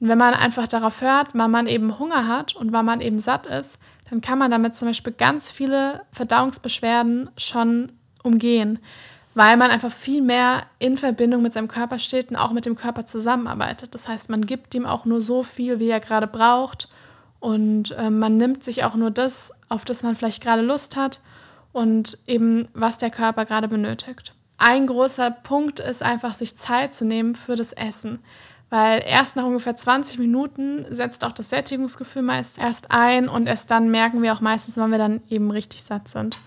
Und 0.01 0.09
wenn 0.09 0.19
man 0.19 0.35
einfach 0.35 0.69
darauf 0.69 1.01
hört, 1.01 1.29
wann 1.35 1.51
man 1.51 1.67
eben 1.67 1.99
Hunger 1.99 2.29
hat 2.29 2.55
und 2.55 2.73
wann 2.73 2.85
man 2.85 3.01
eben 3.01 3.19
satt 3.19 3.47
ist, 3.47 3.79
dann 4.11 4.21
kann 4.21 4.39
man 4.39 4.51
damit 4.51 4.75
zum 4.75 4.89
Beispiel 4.89 5.13
ganz 5.13 5.51
viele 5.51 6.03
Verdauungsbeschwerden 6.13 7.31
schon 7.37 7.93
umgehen, 8.23 8.79
weil 9.35 9.57
man 9.57 9.71
einfach 9.71 9.93
viel 9.93 10.23
mehr 10.23 10.65
in 10.79 10.97
Verbindung 10.97 11.43
mit 11.43 11.53
seinem 11.53 11.69
Körper 11.69 11.99
steht 11.99 12.31
und 12.31 12.37
auch 12.37 12.53
mit 12.53 12.67
dem 12.67 12.77
Körper 12.77 13.07
zusammenarbeitet. 13.07 13.95
Das 13.95 14.09
heißt, 14.09 14.31
man 14.31 14.43
gibt 14.43 14.75
ihm 14.75 14.87
auch 14.87 15.05
nur 15.05 15.21
so 15.21 15.43
viel, 15.43 15.79
wie 15.79 15.89
er 15.89 16.01
gerade 16.01 16.27
braucht 16.27 16.89
und 17.41 17.93
äh, 17.93 18.11
man 18.11 18.37
nimmt 18.37 18.65
sich 18.65 18.85
auch 18.85 18.95
nur 18.95 19.11
das, 19.11 19.53
auf 19.69 19.85
das 19.85 20.03
man 20.03 20.17
vielleicht 20.17 20.43
gerade 20.43 20.63
Lust 20.63 20.97
hat 20.97 21.21
und 21.73 22.19
eben 22.27 22.69
was 22.75 22.99
der 22.99 23.11
Körper 23.11 23.45
gerade 23.45 23.69
benötigt. 23.69 24.35
Ein 24.57 24.89
großer 24.89 25.31
Punkt 25.31 25.79
ist 25.79 26.03
einfach, 26.03 26.35
sich 26.35 26.57
Zeit 26.57 26.93
zu 26.93 27.05
nehmen 27.05 27.37
für 27.37 27.55
das 27.55 27.73
Essen. 27.73 28.19
Weil 28.71 29.03
erst 29.07 29.37
nach 29.37 29.45
ungefähr 29.45 29.77
20 29.77 30.19
Minuten 30.19 30.85
setzt 30.91 31.25
auch 31.25 31.33
das 31.33 31.49
Sättigungsgefühl 31.49 32.23
meist 32.23 32.59
erst 32.59 32.91
ein 32.91 33.29
und 33.29 33.47
erst 33.47 33.71
dann 33.71 33.91
merken 33.91 34.21
wir 34.21 34.35
auch 34.35 34.43
meistens, 34.43 34.77
wann 34.77 34.91
wir 34.91 34.99
dann 34.99 35.23
eben 35.31 35.51
richtig 35.51 35.83
satt 35.83 36.09
sind. 36.09 36.39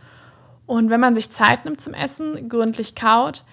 Und 0.67 0.91
wenn 0.91 0.99
man 0.99 1.15
sich 1.15 1.31
Zeit 1.31 1.65
nimmt 1.65 1.81
zum 1.81 1.95
Essen, 1.95 2.47
gründlich 2.47 2.93
kaut, 2.95 3.43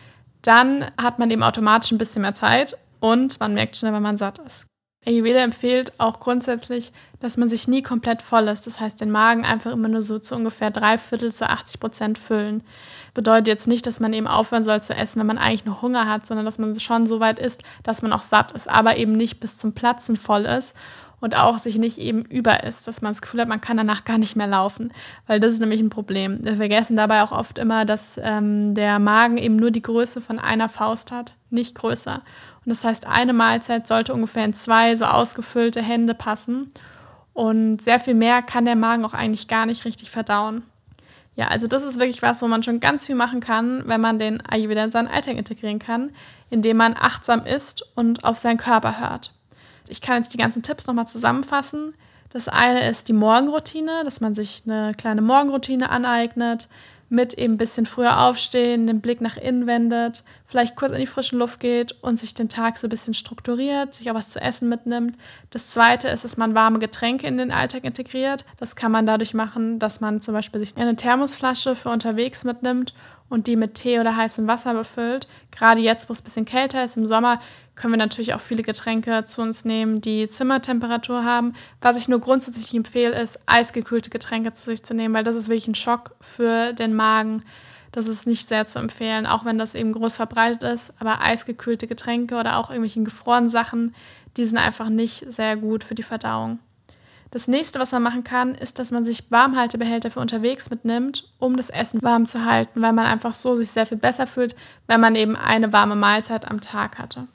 dann 0.43 0.85
hat 1.01 1.19
man 1.19 1.31
eben 1.31 1.43
automatisch 1.43 1.93
ein 1.93 1.99
bisschen 1.99 2.23
mehr 2.23 2.35
Zeit 2.35 2.77
und 3.01 3.41
man 3.41 3.55
merkt 3.55 3.77
schnell, 3.77 3.95
wenn 3.95 4.03
man 4.03 4.19
satt 4.19 4.39
ist. 4.39 4.68
Ayurveda 5.09 5.39
empfiehlt 5.39 5.93
auch 5.99 6.21
grundsätzlich, 6.21 6.93
dass 7.21 7.39
man 7.39 7.49
sich 7.49 7.67
nie 7.67 7.83
komplett 7.83 8.21
voll 8.21 8.47
ist. 8.49 8.67
Das 8.67 8.79
heißt, 8.79 9.01
den 9.01 9.11
Magen 9.11 9.47
einfach 9.47 9.73
immer 9.73 9.89
nur 9.89 10.03
so 10.03 10.19
zu 10.19 10.37
ungefähr 10.37 10.71
drei 10.71 10.99
Viertel 10.99 11.33
zu 11.33 11.49
80 11.49 11.81
Prozent 11.81 12.19
füllen. 12.19 12.63
Bedeutet 13.15 13.49
jetzt 13.49 13.67
nicht, 13.67 13.87
dass 13.87 14.01
man 14.01 14.13
eben 14.13 14.27
aufhören 14.27 14.63
soll 14.63 14.83
zu 14.83 14.95
essen, 14.95 15.21
wenn 15.21 15.27
man 15.27 15.39
eigentlich 15.39 15.65
noch 15.65 15.81
Hunger 15.81 16.07
hat, 16.07 16.27
sondern 16.27 16.45
dass 16.45 16.59
man 16.59 16.79
schon 16.79 17.07
so 17.07 17.21
weit 17.21 17.39
isst, 17.39 17.63
dass 17.83 18.03
man 18.03 18.13
auch 18.13 18.23
satt 18.23 18.53
ist, 18.53 18.69
aber 18.69 18.99
eben 18.99 19.13
nicht 19.13 19.41
bis 19.41 19.57
zum 19.57 19.73
Platzen 19.73 20.17
voll 20.17 20.45
ist 20.45 20.75
und 21.21 21.37
auch 21.37 21.59
sich 21.59 21.79
nicht 21.79 21.99
eben 21.99 22.23
über 22.23 22.63
ist, 22.65 22.87
dass 22.87 23.03
man 23.03 23.13
das 23.13 23.23
Gefühl 23.23 23.41
hat, 23.41 23.49
man 23.49 23.61
kann 23.61 23.77
danach 23.77 24.05
gar 24.05 24.19
nicht 24.19 24.37
mehr 24.37 24.47
laufen, 24.47 24.93
weil 25.27 25.41
das 25.41 25.55
ist 25.55 25.61
nämlich 25.61 25.81
ein 25.81 25.91
Problem. 25.91 26.39
Wir 26.43 26.57
vergessen 26.57 26.97
dabei 26.97 27.23
auch 27.23 27.33
oft 27.33 27.59
immer, 27.59 27.85
dass 27.85 28.21
ähm, 28.23 28.75
der 28.75 28.99
Magen 28.99 29.37
eben 29.37 29.57
nur 29.57 29.71
die 29.71 29.83
Größe 29.83 30.21
von 30.21 30.39
einer 30.39 30.69
Faust 30.69 31.11
hat, 31.13 31.35
nicht 31.51 31.75
größer. 31.75 32.23
Und 32.65 32.71
das 32.71 32.85
heißt, 32.85 33.07
eine 33.07 33.33
Mahlzeit 33.33 33.87
sollte 33.87 34.15
ungefähr 34.15 34.45
in 34.45 34.55
zwei 34.55 34.95
so 34.95 35.07
ausgefüllte 35.07 35.83
Hände 35.83 36.15
passen. 36.15 36.73
Und 37.33 37.83
sehr 37.83 38.01
viel 38.01 38.15
mehr 38.15 38.43
kann 38.43 38.65
der 38.65 38.77
Magen 38.77 39.05
auch 39.05 39.15
eigentlich 39.15 39.49
gar 39.49 39.67
nicht 39.67 39.85
richtig 39.85 40.11
verdauen. 40.11 40.63
Ja, 41.37 41.47
also 41.47 41.69
das 41.69 41.85
ist 41.85 42.01
wirklich 42.01 42.21
was, 42.21 42.43
wo 42.43 42.49
man 42.49 42.65
schon 42.65 42.81
ganz 42.81 43.07
viel 43.07 43.15
machen 43.15 43.39
kann, 43.39 43.85
wenn 43.87 44.01
man 44.01 44.19
den 44.19 44.45
Ayurveda 44.45 44.83
in 44.83 44.91
seinen 44.91 45.07
Alltag 45.07 45.37
integrieren 45.37 45.79
kann, 45.79 46.11
indem 46.51 46.79
man 46.79 46.97
achtsam 46.99 47.47
isst 47.47 47.85
und 47.95 48.25
auf 48.25 48.39
seinen 48.39 48.57
Körper 48.57 48.99
hört. 48.99 49.38
Ich 49.91 50.01
kann 50.01 50.17
jetzt 50.23 50.33
die 50.35 50.39
ganzen 50.39 50.63
Tipps 50.63 50.87
nochmal 50.87 51.09
zusammenfassen. 51.09 51.95
Das 52.31 52.49
eine 52.49 52.89
ist 52.89 53.09
die 53.09 53.15
Morgenroutine, 53.15 54.03
dass 54.05 54.21
man 54.21 54.35
sich 54.35 54.63
eine 54.67 54.93
kleine 54.97 55.23
Morgenroutine 55.23 55.89
aneignet. 55.91 56.69
mit 57.11 57.35
eben 57.35 57.55
ein 57.55 57.59
bisschen 57.59 57.87
früher 57.87 58.21
aufstehen, 58.21 58.87
den 58.87 59.01
Blick 59.01 59.21
nach 59.21 59.37
innen 59.37 59.67
wendet, 59.67 60.25
vielleicht 60.47 60.77
kurz 60.77 60.93
in 60.93 60.99
die 60.99 61.07
frische 61.07 61.37
Luft 61.37 61.59
geht 61.61 61.93
und 62.03 62.19
sich 62.19 62.35
den 62.35 62.49
Tag 62.49 62.77
so 62.77 62.87
ein 62.87 62.91
bisschen 62.91 63.15
strukturiert, 63.15 63.95
sich 63.95 64.11
auch 64.11 64.15
was 64.15 64.31
zu 64.31 64.41
essen 64.41 64.69
mitnimmt. 64.69 65.17
Das 65.51 65.71
zweite 65.71 66.09
ist, 66.09 66.25
dass 66.25 66.37
man 66.37 66.55
warme 66.55 66.79
Getränke 66.79 67.27
in 67.27 67.39
den 67.39 67.51
Alltag 67.51 67.85
integriert. 67.85 68.45
Das 68.59 68.77
kann 68.77 68.93
man 68.93 69.07
dadurch 69.07 69.33
machen, 69.33 69.79
dass 69.79 70.01
man 70.01 70.21
zum 70.21 70.35
Beispiel 70.35 70.61
sich 70.61 70.77
eine 70.77 70.97
Thermosflasche 70.97 71.77
für 71.77 71.89
unterwegs 71.89 72.45
mitnimmt 72.45 72.93
und 73.29 73.47
die 73.47 73.57
mit 73.57 73.75
Tee 73.75 74.01
oder 74.01 74.17
heißem 74.17 74.47
Wasser 74.47 74.75
befüllt. 74.75 75.29
Gerade 75.51 75.81
jetzt, 75.81 76.09
wo 76.09 76.13
es 76.13 76.21
ein 76.21 76.25
bisschen 76.25 76.45
kälter 76.45 76.85
ist 76.85 76.97
im 76.97 77.07
Sommer, 77.07 77.41
können 77.75 77.93
wir 77.93 77.99
natürlich 77.99 78.35
auch 78.35 78.41
viele 78.41 78.63
Getränke 78.63 79.25
zu 79.25 79.43
uns 79.43 79.65
nehmen, 79.65 80.01
die 80.01 80.29
Zimmertemperatur 80.29 81.25
haben. 81.25 81.55
Was 81.81 81.97
ich 81.97 82.09
nur 82.09 82.21
grundsätzlich 82.21 82.75
empfehle, 82.75 83.21
ist, 83.21 83.39
eisgekühlte 83.47 84.11
Getränke 84.11 84.53
zu 84.53 84.65
sich 84.65 84.83
zu 84.83 84.95
nehmen, 84.95 85.15
weil 85.15 85.25
das 85.25 85.37
ist 85.37 85.49
wirklich 85.49 85.69
ein 85.69 85.75
Schock 85.75 86.15
für 86.21 86.73
den 86.73 86.95
Magen. 86.95 87.45
Das 87.93 88.07
ist 88.07 88.27
nicht 88.27 88.49
sehr 88.49 88.67
zu 88.67 88.79
empfehlen, 88.79 89.27
auch 89.27 89.45
wenn 89.45 89.59
das 89.59 89.75
eben 89.75 89.93
groß 89.93 90.17
verbreitet 90.17 90.63
ist. 90.63 90.93
Aber 91.01 91.21
eisgekühlte 91.23 91.87
Getränke 91.87 92.37
oder 92.37 92.59
auch 92.59 92.71
irgendwelchen 92.71 93.05
gefrorenen 93.05 93.49
Sachen, 93.49 93.95
die 94.37 94.45
sind 94.45 94.59
einfach 94.59 94.89
nicht 94.89 95.31
sehr 95.33 95.57
gut 95.57 95.85
für 95.85 95.95
die 95.95 96.03
Verdauung. 96.03 96.59
Das 97.31 97.47
nächste, 97.47 97.79
was 97.79 97.93
man 97.93 98.03
machen 98.03 98.25
kann, 98.25 98.55
ist, 98.55 98.79
dass 98.79 98.91
man 98.91 99.05
sich 99.05 99.31
Warmhaltebehälter 99.31 100.11
für 100.11 100.21
unterwegs 100.21 100.71
mitnimmt, 100.71 101.31
um 101.39 101.57
das 101.57 101.69
Essen 101.69 102.03
warm 102.03 102.25
zu 102.25 102.45
halten, 102.45 102.81
weil 102.81 102.93
man 102.93 103.07
einfach 103.07 103.35
so 103.35 103.57
sich 103.57 103.71
sehr 103.71 103.87
viel 103.87 103.99
besser 103.99 104.27
fühlt, 104.27 104.57
wenn 104.87 105.01
man 105.01 105.15
eben 105.15 105.37
eine 105.37 105.73
warme 105.73 105.97
Mahlzeit 105.97 106.51
am 106.51 106.61
Tag 106.61 106.99
hatte. 106.99 107.29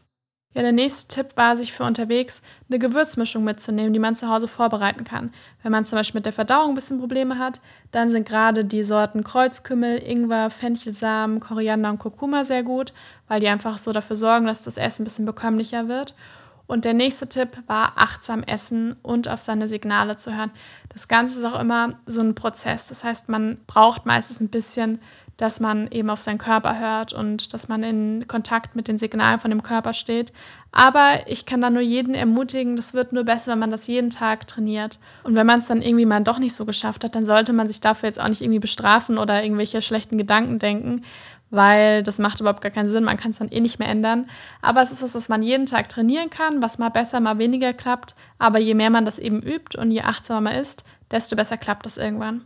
Ja, 0.56 0.62
der 0.62 0.72
nächste 0.72 1.16
Tipp 1.16 1.36
war, 1.36 1.58
sich 1.58 1.74
für 1.74 1.84
unterwegs 1.84 2.42
eine 2.70 2.78
Gewürzmischung 2.78 3.44
mitzunehmen, 3.44 3.92
die 3.92 4.00
man 4.00 4.16
zu 4.16 4.30
Hause 4.30 4.48
vorbereiten 4.48 5.04
kann. 5.04 5.34
Wenn 5.64 5.72
man 5.72 5.84
zum 5.84 5.98
Beispiel 5.98 6.20
mit 6.20 6.28
der 6.28 6.34
Verdauung 6.34 6.70
ein 6.70 6.76
bisschen 6.76 7.00
Probleme 7.00 7.40
hat, 7.40 7.60
dann 7.92 8.12
sind 8.12 8.28
gerade 8.28 8.64
die 8.64 8.84
Sorten 8.84 9.24
Kreuzkümmel, 9.24 9.98
Ingwer, 9.98 10.52
Fenchelsamen, 10.52 11.40
Koriander 11.40 11.90
und 11.90 11.98
Kurkuma 11.98 12.46
sehr 12.46 12.62
gut, 12.62 12.94
weil 13.28 13.40
die 13.40 13.48
einfach 13.48 13.80
so 13.80 13.92
dafür 13.94 14.16
sorgen, 14.16 14.46
dass 14.46 14.64
das 14.64 14.78
Essen 14.78 15.02
ein 15.02 15.06
bisschen 15.06 15.26
bekömmlicher 15.26 15.88
wird. 15.88 16.14
Und 16.66 16.86
der 16.86 16.94
nächste 16.94 17.28
Tipp 17.28 17.50
war 17.68 17.94
achtsam 17.96 18.42
essen 18.44 18.96
und 19.02 19.28
auf 19.28 19.42
seine 19.42 19.68
Signale 19.68 20.16
zu 20.16 20.36
hören. 20.36 20.52
Das 20.90 21.08
Ganze 21.08 21.40
ist 21.40 21.46
auch 21.46 21.60
immer 21.60 21.96
so 22.06 22.22
ein 22.22 22.36
Prozess. 22.36 22.88
Das 22.88 23.04
heißt, 23.04 23.28
man 23.30 23.58
braucht 23.68 24.06
meistens 24.06 24.40
ein 24.40 24.50
bisschen, 24.50 25.00
dass 25.38 25.60
man 25.60 25.90
eben 25.92 26.10
auf 26.10 26.22
seinen 26.22 26.38
Körper 26.38 26.80
hört 26.80 27.12
und 27.12 27.54
dass 27.54 27.68
man 27.68 27.84
in 27.84 28.28
Kontakt 28.28 28.76
mit 28.76 28.88
den 28.88 29.00
Signalen 29.00 29.40
von 29.40 29.50
dem 29.50 29.64
Körper 29.64 29.94
steht. 29.94 30.32
Aber 30.72 31.28
ich 31.28 31.46
kann 31.46 31.60
da 31.60 31.70
nur 31.70 31.82
jeden 31.82 32.14
ermutigen, 32.14 32.76
das 32.76 32.94
wird 32.94 33.14
nur 33.14 33.24
besser, 33.24 33.52
wenn 33.52 33.60
man 33.60 33.72
das 33.72 33.88
jeden 33.88 34.10
Tag 34.10 34.48
trainiert. 34.48 35.00
Und 35.24 35.36
wenn 35.36 35.48
man 35.48 35.60
es 35.60 35.68
dann 35.68 35.82
irgendwie 35.82 36.06
mal 36.06 36.24
doch 36.24 36.40
nicht 36.40 36.56
so 36.56 36.66
geschafft 36.66 37.04
hat, 37.04 37.16
dann 37.16 37.26
sollte 37.26 37.52
man 37.52 37.68
sich 37.68 37.82
dafür 37.82 38.10
jetzt 38.10 38.22
auch 38.22 38.28
nicht 38.28 38.42
irgendwie 38.42 38.60
bestrafen 38.60 39.18
oder 39.18 39.44
irgendwelche 39.44 39.82
schlechten 39.82 40.18
Gedanken 40.18 40.60
denken, 40.60 41.04
weil 41.54 42.02
das 42.02 42.18
macht 42.18 42.40
überhaupt 42.40 42.62
gar 42.62 42.72
keinen 42.72 42.90
Sinn, 42.90 43.04
man 43.04 43.16
kann 43.16 43.30
es 43.30 43.38
dann 43.38 43.52
eh 43.52 43.60
nicht 43.60 43.78
mehr 43.78 43.88
ändern. 43.88 44.28
Aber 44.64 44.82
es 44.82 44.92
ist 44.92 45.04
was, 45.04 45.14
was 45.14 45.30
man 45.30 45.44
jeden 45.44 45.68
Tag 45.68 45.88
trainieren 45.88 46.32
kann, 46.32 46.64
was 46.64 46.80
mal 46.80 46.90
besser, 46.90 47.20
mal 47.20 47.38
weniger 47.38 47.74
klappt. 47.74 48.16
Aber 48.40 48.58
je 48.58 48.74
mehr 48.74 48.90
man 48.90 49.06
das 49.06 49.20
eben 49.20 49.40
übt 49.44 49.78
und 49.78 49.92
je 49.92 50.02
achtsamer 50.02 50.42
man 50.42 50.56
ist, 50.56 50.84
desto 51.12 51.36
besser 51.36 51.58
klappt 51.58 51.86
das 51.86 51.98
irgendwann. 51.98 52.42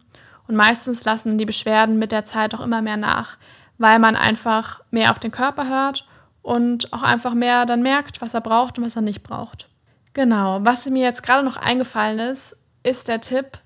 Und 0.49 0.57
meistens 0.57 1.05
lassen 1.05 1.37
die 1.37 1.45
Beschwerden 1.45 1.97
mit 1.97 2.11
der 2.11 2.25
Zeit 2.25 2.53
auch 2.53 2.59
immer 2.59 2.81
mehr 2.81 2.97
nach, 2.97 3.37
weil 3.77 3.97
man 3.97 4.17
einfach 4.17 4.81
mehr 4.91 5.11
auf 5.11 5.19
den 5.19 5.31
Körper 5.31 5.69
hört 5.69 6.05
und 6.41 6.91
auch 6.91 7.03
einfach 7.03 7.33
mehr 7.33 7.65
dann 7.65 7.81
merkt, 7.81 8.21
was 8.21 8.33
er 8.33 8.41
braucht 8.41 8.77
und 8.77 8.85
was 8.85 8.97
er 8.97 9.03
nicht 9.03 9.23
braucht. 9.23 9.69
Genau, 10.11 10.59
was 10.63 10.85
mir 10.85 11.03
jetzt 11.03 11.23
gerade 11.23 11.45
noch 11.45 11.55
eingefallen 11.55 12.19
ist, 12.19 12.57
ist 12.83 13.07
der 13.07 13.21
Tipp, 13.21 13.57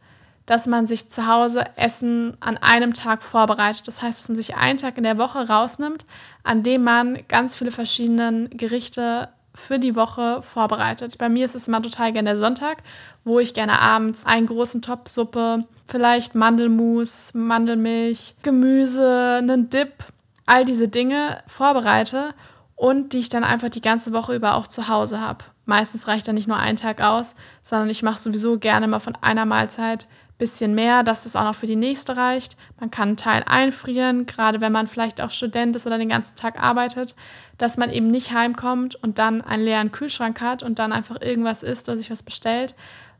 dass 0.46 0.68
man 0.68 0.86
sich 0.86 1.10
zu 1.10 1.28
Hause 1.28 1.66
Essen 1.76 2.36
an 2.40 2.58
einem 2.58 2.94
Tag 2.94 3.24
vorbereitet. 3.24 3.88
Das 3.88 4.02
heißt, 4.02 4.20
dass 4.20 4.30
man 4.30 4.36
sich 4.36 4.56
einen 4.56 4.78
Tag 4.78 4.98
in 4.98 5.04
der 5.04 5.18
Woche 5.18 5.48
rausnimmt, 5.48 6.06
an 6.44 6.64
dem 6.64 6.84
man 6.84 7.20
ganz 7.28 7.56
viele 7.56 7.72
verschiedene 7.72 8.50
Gerichte 8.50 9.30
für 9.54 9.80
die 9.80 9.96
Woche 9.96 10.42
vorbereitet. 10.42 11.18
Bei 11.18 11.30
mir 11.30 11.46
ist 11.46 11.56
es 11.56 11.68
immer 11.68 11.82
total 11.82 12.14
gerne 12.14 12.30
der 12.30 12.38
Sonntag, 12.38 12.78
wo 13.24 13.40
ich 13.40 13.54
gerne 13.54 13.80
abends 13.80 14.26
einen 14.26 14.48
großen 14.48 14.82
Topf 14.82 15.10
Suppe, 15.10 15.66
vielleicht 15.88 16.36
Mandelmus, 16.36 17.34
Mandelmilch, 17.34 18.36
Gemüse, 18.44 19.38
einen 19.40 19.70
Dip, 19.70 20.06
all 20.46 20.66
diese 20.66 20.88
Dinge 20.88 21.44
vorbereite 21.48 22.34
und 22.76 23.14
die 23.14 23.20
ich 23.20 23.30
dann 23.30 23.44
einfach 23.44 23.70
die 23.70 23.82
ganze 23.82 24.14
Woche 24.14 24.36
über 24.36 24.56
auch 24.56 24.68
zu 24.68 24.88
Hause 24.88 25.20
habe. 25.20 25.44
Meistens 25.66 26.08
reicht 26.08 26.28
dann 26.28 26.36
nicht 26.36 26.48
nur 26.48 26.58
ein 26.58 26.78
Tag 26.78 27.02
aus, 27.02 27.36
sondern 27.62 27.90
ich 27.90 28.04
mache 28.04 28.20
sowieso 28.20 28.58
gerne 28.58 28.88
mal 28.88 29.00
von 29.00 29.18
einer 29.22 29.46
Mahlzeit 29.46 30.08
bisschen 30.42 30.74
mehr, 30.74 31.04
dass 31.04 31.28
es 31.28 31.36
auch 31.36 31.44
noch 31.44 31.54
für 31.54 31.68
die 31.68 31.76
nächste 31.76 32.18
reicht. 32.18 32.58
Man 32.80 32.90
kann 32.90 33.10
einen 33.10 33.18
Teil 33.18 33.44
einfrieren, 33.46 34.26
gerade 34.26 34.60
wenn 34.60 34.72
man 34.72 34.88
vielleicht 34.88 35.22
auch 35.22 35.30
Student 35.30 35.76
ist 35.76 35.86
oder 35.86 36.00
den 36.00 36.10
ganzen 36.10 36.36
Tag 36.36 36.62
arbeitet, 36.62 37.16
dass 37.60 37.78
man 37.78 37.92
eben 37.92 38.08
nicht 38.08 38.34
heimkommt 38.34 38.96
und 38.96 39.20
dann 39.20 39.44
einen 39.44 39.64
leeren 39.64 39.92
Kühlschrank 39.92 40.42
hat 40.42 40.64
und 40.64 40.80
dann 40.80 40.94
einfach 40.94 41.22
irgendwas 41.22 41.62
isst 41.62 41.90
oder 41.90 42.00
sich 42.00 42.10
was 42.10 42.24
bestellt, 42.24 42.74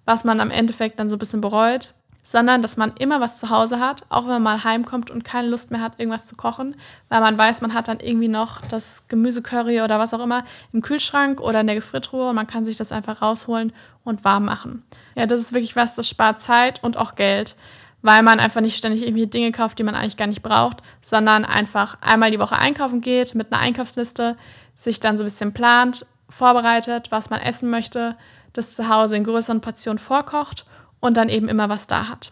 was 0.04 0.24
man 0.24 0.40
am 0.40 0.50
Endeffekt 0.50 1.00
dann 1.00 1.12
so 1.12 1.16
ein 1.16 1.20
bisschen 1.20 1.42
bereut, 1.42 1.94
sondern 2.24 2.62
dass 2.62 2.78
man 2.78 2.94
immer 3.00 3.20
was 3.20 3.40
zu 3.40 3.50
Hause 3.50 3.80
hat, 3.80 4.04
auch 4.10 4.24
wenn 4.24 4.42
man 4.42 4.44
mal 4.44 4.64
heimkommt 4.64 5.10
und 5.10 5.24
keine 5.24 5.48
Lust 5.48 5.72
mehr 5.72 5.82
hat, 5.82 6.00
irgendwas 6.00 6.26
zu 6.26 6.36
kochen, 6.36 6.76
weil 7.10 7.20
man 7.20 7.38
weiß, 7.38 7.62
man 7.62 7.74
hat 7.74 7.88
dann 7.88 8.00
irgendwie 8.00 8.28
noch 8.28 8.62
das 8.62 9.08
Gemüsecurry 9.08 9.82
oder 9.82 10.00
was 10.00 10.14
auch 10.14 10.24
immer 10.24 10.44
im 10.72 10.82
Kühlschrank 10.82 11.42
oder 11.42 11.62
in 11.62 11.68
der 11.68 11.76
Gefriertruhe 11.76 12.30
und 12.30 12.36
man 12.36 12.48
kann 12.48 12.66
sich 12.66 12.78
das 12.78 12.92
einfach 12.92 13.22
rausholen 13.22 13.74
und 14.04 14.24
warm 14.24 14.46
machen. 14.46 14.84
Ja, 15.16 15.26
das 15.26 15.42
ist 15.42 15.54
wirklich 15.54 15.76
was, 15.76 15.96
das 15.96 16.08
spart 16.08 16.40
Zeit 16.40 16.84
und 16.84 16.98
auch 16.98 17.16
Geld, 17.16 17.56
weil 18.04 18.24
man 18.24 18.40
einfach 18.40 18.62
nicht 18.62 18.78
ständig 18.78 19.04
irgendwie 19.04 19.28
Dinge 19.28 19.52
kauft, 19.52 19.80
die 19.80 19.84
man 19.84 19.96
eigentlich 19.96 20.18
gar 20.18 20.28
nicht 20.28 20.44
braucht, 20.44 20.78
sondern 21.02 21.44
einfach 21.44 21.98
einmal 22.02 22.32
die 22.32 22.40
Woche 22.40 22.58
einkaufen 22.58 23.02
geht 23.02 23.36
mit 23.36 23.52
einer 23.52 23.62
Einkaufsliste, 23.62 24.38
sich 24.76 25.00
dann 25.00 25.18
so 25.18 25.24
ein 25.24 25.28
bisschen 25.28 25.54
plant, 25.54 26.06
vorbereitet, 26.30 27.12
was 27.12 27.30
man 27.30 27.42
essen 27.42 27.70
möchte, 27.70 28.16
das 28.54 28.76
zu 28.76 28.90
Hause 28.90 29.16
in 29.16 29.24
größeren 29.24 29.62
Portionen 29.62 30.00
vorkocht 30.00 30.66
und 31.02 31.18
dann 31.18 31.28
eben 31.28 31.50
immer 31.50 31.68
was 31.68 31.88
da 31.88 32.08
hat. 32.08 32.32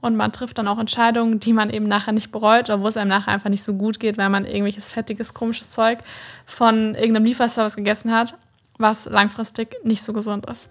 Und 0.00 0.16
man 0.16 0.32
trifft 0.32 0.58
dann 0.58 0.66
auch 0.66 0.78
Entscheidungen, 0.78 1.40
die 1.40 1.52
man 1.52 1.70
eben 1.70 1.86
nachher 1.86 2.12
nicht 2.12 2.32
bereut 2.32 2.70
oder 2.70 2.80
wo 2.80 2.88
es 2.88 2.96
einem 2.96 3.10
nachher 3.10 3.32
einfach 3.32 3.50
nicht 3.50 3.62
so 3.62 3.74
gut 3.74 4.00
geht, 4.00 4.18
weil 4.18 4.30
man 4.30 4.46
irgendwelches 4.46 4.90
fettiges, 4.90 5.34
komisches 5.34 5.70
Zeug 5.70 5.98
von 6.46 6.94
irgendeinem 6.94 7.26
Lieferservice 7.26 7.76
gegessen 7.76 8.10
hat, 8.10 8.34
was 8.78 9.04
langfristig 9.04 9.76
nicht 9.84 10.02
so 10.02 10.12
gesund 10.12 10.46
ist. 10.46 10.70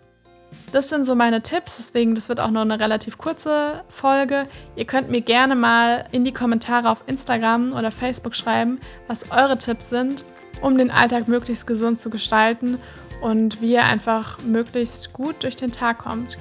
Das 0.72 0.90
sind 0.90 1.06
so 1.06 1.14
meine 1.14 1.44
Tipps, 1.44 1.78
deswegen 1.78 2.16
das 2.16 2.28
wird 2.28 2.40
auch 2.40 2.50
nur 2.50 2.64
eine 2.64 2.80
relativ 2.80 3.20
kurze 3.20 3.84
Folge. 3.88 4.48
Ihr 4.76 4.86
könnt 4.86 5.12
mir 5.12 5.22
gerne 5.22 5.56
mal 5.56 6.06
in 6.12 6.26
die 6.26 6.34
Kommentare 6.34 6.90
auf 6.90 7.04
Instagram 7.08 7.74
oder 7.74 7.92
Facebook 7.92 8.36
schreiben, 8.36 8.80
was 9.08 9.30
eure 9.30 9.60
Tipps 9.60 9.90
sind, 9.90 10.26
um 10.62 10.76
den 10.78 10.90
Alltag 10.90 11.28
möglichst 11.28 11.68
gesund 11.68 12.00
zu 12.00 12.10
gestalten 12.10 12.80
und 13.22 13.62
wie 13.62 13.74
ihr 13.74 13.86
einfach 13.86 14.40
möglichst 14.44 15.14
gut 15.14 15.44
durch 15.44 15.56
den 15.56 15.72
Tag 15.72 16.00
kommt. 16.00 16.38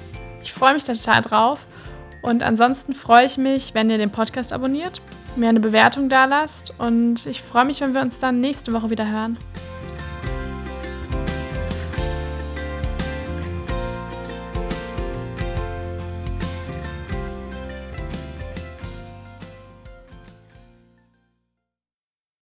Ich 0.49 0.55
freue 0.55 0.73
mich 0.73 0.83
total 0.83 1.21
drauf. 1.21 1.67
Und 2.23 2.41
ansonsten 2.41 2.95
freue 2.95 3.23
ich 3.23 3.37
mich, 3.37 3.75
wenn 3.75 3.87
ihr 3.91 3.99
den 3.99 4.09
Podcast 4.09 4.51
abonniert, 4.51 4.99
mir 5.35 5.47
eine 5.47 5.59
Bewertung 5.59 6.09
da 6.09 6.25
lasst 6.25 6.73
und 6.79 7.27
ich 7.27 7.43
freue 7.43 7.65
mich, 7.65 7.81
wenn 7.81 7.93
wir 7.93 8.01
uns 8.01 8.19
dann 8.19 8.41
nächste 8.41 8.73
Woche 8.73 8.89
wieder 8.89 9.07
hören. 9.07 9.37